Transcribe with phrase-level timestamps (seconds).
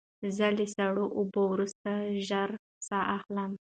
[0.37, 1.89] زه له سړو اوبو وروسته
[2.27, 2.49] ژر
[2.87, 3.51] ساه اخلم.